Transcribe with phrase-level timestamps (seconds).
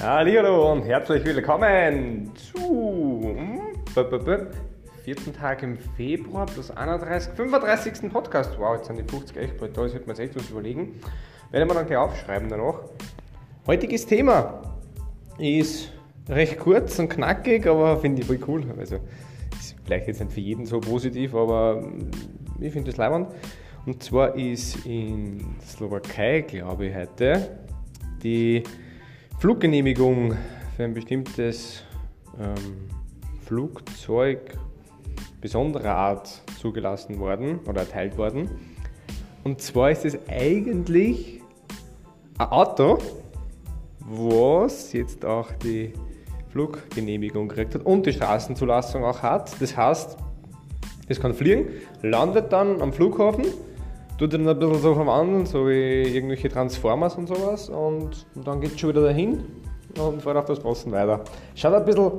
[0.00, 3.60] Hallo und herzlich willkommen zu hm,
[5.02, 8.12] vierten Tag im Februar plus 31, 35.
[8.12, 8.56] Podcast.
[8.60, 11.00] Wow, jetzt sind die 50 echt bald da, jetzt wird man sich echt was überlegen.
[11.50, 12.82] Werden wir dann gleich aufschreiben danach.
[13.66, 14.62] Heutiges Thema
[15.36, 15.92] ist
[16.28, 18.62] recht kurz und knackig, aber finde ich voll cool.
[18.78, 19.00] Also
[19.58, 22.08] ist vielleicht jetzt nicht für jeden so positiv, aber hm,
[22.60, 23.30] ich finde das leibend.
[23.84, 27.48] Und zwar ist in Slowakei, glaube ich, heute
[28.22, 28.62] die
[29.38, 30.36] Fluggenehmigung
[30.76, 31.84] für ein bestimmtes
[32.40, 32.88] ähm,
[33.44, 34.58] Flugzeug
[35.40, 38.50] besonderer Art zugelassen worden oder erteilt worden.
[39.44, 41.40] Und zwar ist es eigentlich
[42.36, 42.98] ein Auto,
[44.00, 45.92] was jetzt auch die
[46.50, 49.54] Fluggenehmigung gekriegt hat und die Straßenzulassung auch hat.
[49.62, 50.16] Das heißt,
[51.06, 51.68] es kann fliegen,
[52.02, 53.44] landet dann am Flughafen
[54.18, 57.68] tut dann ein bisschen so verwandeln, so wie irgendwelche Transformers und sowas.
[57.68, 59.44] Und, und dann geht es schon wieder dahin
[59.98, 61.24] und fährt auf das Straßen weiter.
[61.54, 62.10] Schaut ein bisschen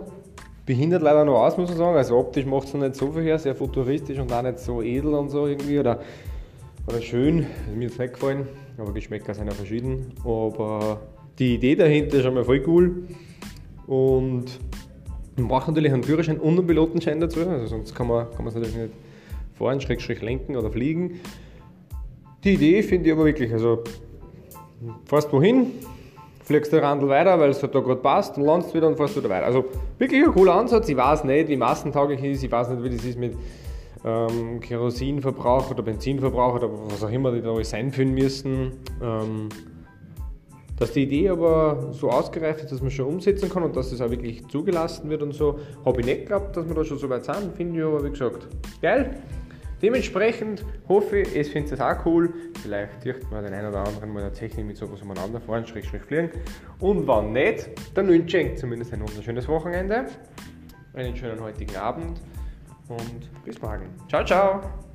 [0.65, 1.97] behindert leider noch aus, muss man sagen.
[1.97, 4.81] Also optisch macht es noch nicht so viel her, sehr futuristisch und auch nicht so
[4.81, 5.79] edel und so irgendwie.
[5.79, 5.99] Oder,
[6.87, 10.13] oder schön, ist mir jetzt nicht gefallen, aber Geschmäcker sind ja verschieden.
[10.23, 11.02] Aber
[11.37, 13.07] die Idee dahinter ist schon mal voll cool.
[13.87, 14.45] Und
[15.37, 17.41] macht natürlich einen Führerschein und einen Pilotenschein dazu.
[17.41, 18.93] Also sonst kann man, kann man es natürlich nicht
[19.57, 21.19] fahren, schräg, schräg lenken oder fliegen.
[22.43, 23.83] Die Idee finde ich aber wirklich, also
[25.05, 25.71] fährst wohin,
[26.43, 29.17] fliegst der Randel weiter, weil es halt da gerade passt und landest wieder und fährst
[29.17, 29.45] wieder weiter.
[29.45, 29.65] Also
[29.97, 30.87] wirklich ein cooler Ansatz.
[30.87, 33.35] Ich weiß nicht, wie massentauglich ist, ich weiß nicht, wie das ist mit
[34.05, 38.71] ähm, Kerosinverbrauch oder Benzinverbrauch oder was auch immer die da alles einführen müssen.
[39.01, 39.49] Ähm,
[40.77, 43.99] dass die Idee aber so ausgereift ist, dass man schon umsetzen kann und dass es
[43.99, 47.09] auch wirklich zugelassen wird und so, habe ich nicht geglaubt, dass wir da schon so
[47.09, 48.47] weit sind, finde ich aber wie gesagt
[48.81, 49.17] geil.
[49.81, 52.33] Dementsprechend hoffe ich, es findet es auch cool.
[52.61, 56.03] Vielleicht dürften wir den einen oder anderen mal tatsächlich mit sowas umeinander fahren, schräg, schräg
[56.03, 56.30] fliegen.
[56.80, 60.08] Und wenn nicht, dann wünsche ich zumindest ein wunderschönes Wochenende,
[60.93, 62.20] einen schönen heutigen Abend
[62.89, 63.86] und bis morgen.
[64.09, 64.89] Ciao, ciao!